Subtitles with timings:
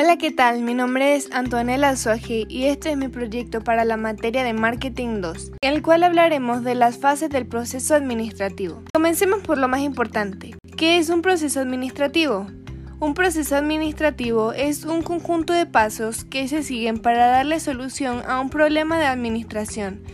[0.00, 0.62] Hola, ¿qué tal?
[0.62, 5.20] Mi nombre es Antonella Azuaje y este es mi proyecto para la materia de Marketing
[5.20, 8.84] 2, en el cual hablaremos de las fases del proceso administrativo.
[8.94, 10.54] Comencemos por lo más importante.
[10.76, 12.46] ¿Qué es un proceso administrativo?
[13.00, 18.40] Un proceso administrativo es un conjunto de pasos que se siguen para darle solución a
[18.40, 20.04] un problema de administración.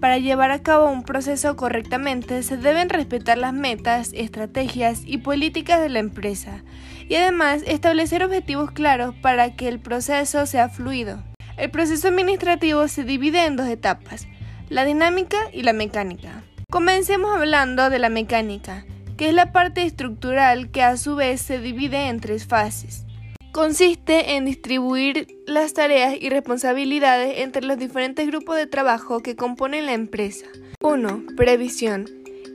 [0.00, 5.78] Para llevar a cabo un proceso correctamente se deben respetar las metas, estrategias y políticas
[5.82, 6.62] de la empresa
[7.06, 11.22] y además establecer objetivos claros para que el proceso sea fluido.
[11.58, 14.26] El proceso administrativo se divide en dos etapas,
[14.70, 16.44] la dinámica y la mecánica.
[16.70, 18.86] Comencemos hablando de la mecánica,
[19.18, 23.04] que es la parte estructural que a su vez se divide en tres fases.
[23.52, 29.86] Consiste en distribuir las tareas y responsabilidades entre los diferentes grupos de trabajo que componen
[29.86, 30.46] la empresa.
[30.80, 31.24] 1.
[31.36, 32.08] Previsión.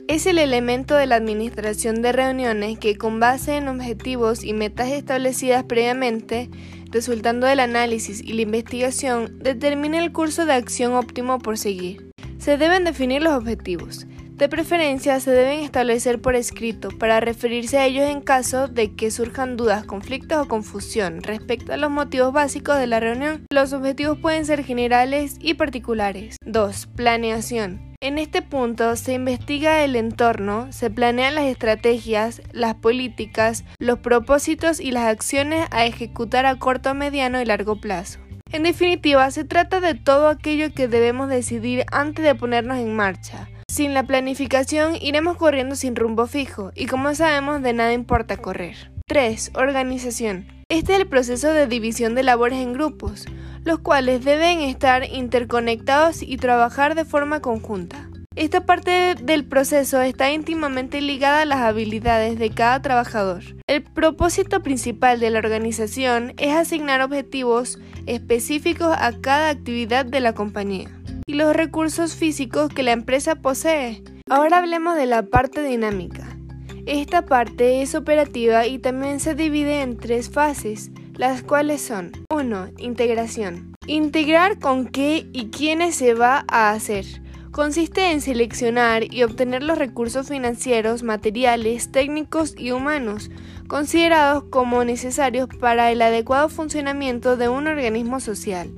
[0.08, 4.88] Es el elemento de la administración de reuniones que con base en objetivos y metas
[4.88, 6.48] establecidas previamente,
[6.90, 12.10] resultando del análisis y la investigación, determina el curso de acción óptimo por seguir.
[12.38, 14.06] Se deben definir los objetivos.
[14.36, 19.10] De preferencia, se deben establecer por escrito para referirse a ellos en caso de que
[19.10, 23.46] surjan dudas, conflictos o confusión respecto a los motivos básicos de la reunión.
[23.50, 26.36] Los objetivos pueden ser generales y particulares.
[26.44, 26.86] 2.
[26.88, 27.80] Planeación.
[28.02, 34.80] En este punto se investiga el entorno, se planean las estrategias, las políticas, los propósitos
[34.80, 38.18] y las acciones a ejecutar a corto, mediano y largo plazo.
[38.52, 43.48] En definitiva, se trata de todo aquello que debemos decidir antes de ponernos en marcha
[43.76, 48.90] sin la planificación iremos corriendo sin rumbo fijo y como sabemos de nada importa correr.
[49.06, 49.50] 3.
[49.54, 50.46] Organización.
[50.70, 53.26] Este es el proceso de división de labores en grupos,
[53.64, 58.08] los cuales deben estar interconectados y trabajar de forma conjunta.
[58.34, 63.42] Esta parte del proceso está íntimamente ligada a las habilidades de cada trabajador.
[63.66, 70.32] El propósito principal de la organización es asignar objetivos específicos a cada actividad de la
[70.32, 70.88] compañía
[71.28, 74.00] y los recursos físicos que la empresa posee.
[74.30, 76.38] Ahora hablemos de la parte dinámica.
[76.86, 82.68] Esta parte es operativa y también se divide en tres fases, las cuales son 1.
[82.78, 83.74] Integración.
[83.88, 87.04] Integrar con qué y quiénes se va a hacer.
[87.50, 93.30] Consiste en seleccionar y obtener los recursos financieros, materiales, técnicos y humanos
[93.66, 98.70] considerados como necesarios para el adecuado funcionamiento de un organismo social.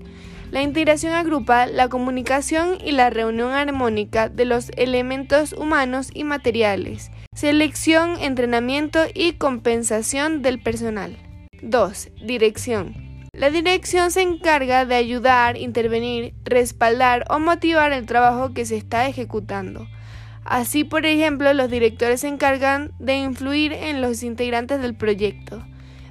[0.51, 7.11] La integración agrupa la comunicación y la reunión armónica de los elementos humanos y materiales,
[7.35, 11.19] selección, entrenamiento y compensación del personal.
[11.61, 12.09] 2.
[12.25, 12.95] Dirección.
[13.35, 19.07] La dirección se encarga de ayudar, intervenir, respaldar o motivar el trabajo que se está
[19.07, 19.87] ejecutando.
[20.47, 25.63] Así, por ejemplo, los directores se encargan de influir en los integrantes del proyecto,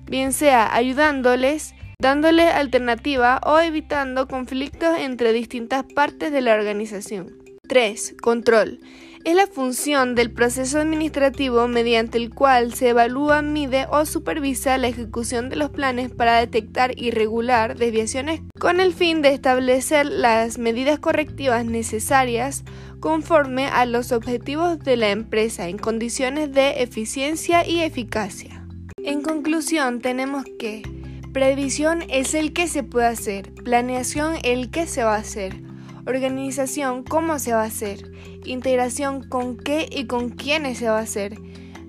[0.05, 7.33] bien sea ayudándoles, dándole alternativa o evitando conflictos entre distintas partes de la organización.
[7.67, 8.15] 3.
[8.21, 8.79] Control.
[9.25, 14.87] Es la función del proceso administrativo mediante el cual se evalúa, mide o supervisa la
[14.87, 20.59] ejecución de los planes para detectar y regular desviaciones con el fin de establecer las
[20.59, 22.63] medidas correctivas necesarias
[22.99, 28.65] conforme a los objetivos de la empresa en condiciones de eficiencia y eficacia.
[29.03, 30.83] En conclusión, tenemos que
[31.33, 35.61] Previsión es el que se puede hacer, planeación el que se va a hacer,
[36.05, 38.11] organización cómo se va a hacer,
[38.45, 41.37] integración con qué y con quiénes se va a hacer,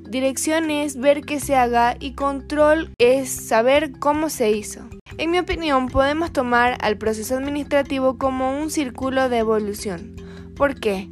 [0.09, 4.81] dirección es ver qué se haga y control es saber cómo se hizo.
[5.19, 10.17] En mi opinión podemos tomar al proceso administrativo como un círculo de evolución.
[10.57, 11.09] ¿Por qué?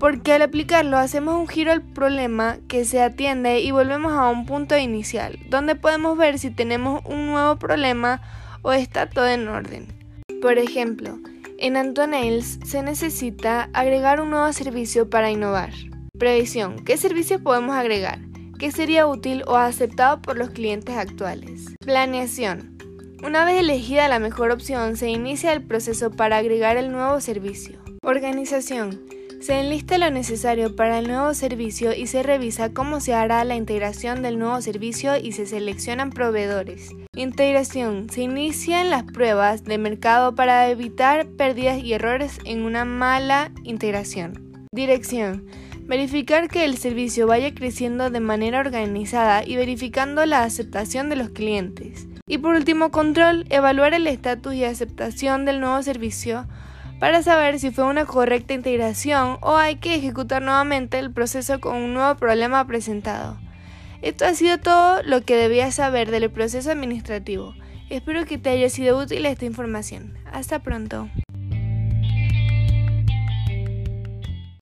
[0.00, 4.46] Porque al aplicarlo hacemos un giro al problema que se atiende y volvemos a un
[4.46, 8.22] punto inicial, donde podemos ver si tenemos un nuevo problema
[8.62, 9.86] o está todo en orden.
[10.40, 11.18] Por ejemplo,
[11.58, 15.70] en Antonails se necesita agregar un nuevo servicio para innovar.
[16.18, 16.82] Previsión.
[16.82, 18.20] ¿Qué servicios podemos agregar?
[18.58, 21.74] ¿Qué sería útil o aceptado por los clientes actuales?
[21.84, 22.78] Planeación.
[23.22, 27.78] Una vez elegida la mejor opción, se inicia el proceso para agregar el nuevo servicio.
[28.02, 29.19] Organización.
[29.40, 33.56] Se enlista lo necesario para el nuevo servicio y se revisa cómo se hará la
[33.56, 36.90] integración del nuevo servicio y se seleccionan proveedores.
[37.16, 38.10] Integración.
[38.10, 44.66] Se inician las pruebas de mercado para evitar pérdidas y errores en una mala integración.
[44.72, 45.46] Dirección.
[45.84, 51.30] Verificar que el servicio vaya creciendo de manera organizada y verificando la aceptación de los
[51.30, 52.06] clientes.
[52.26, 53.46] Y por último, control.
[53.48, 56.46] Evaluar el estatus y aceptación del nuevo servicio
[57.00, 61.76] para saber si fue una correcta integración o hay que ejecutar nuevamente el proceso con
[61.76, 63.38] un nuevo problema presentado.
[64.02, 67.54] Esto ha sido todo lo que debías saber del proceso administrativo.
[67.88, 70.14] Espero que te haya sido útil esta información.
[70.30, 71.08] Hasta pronto.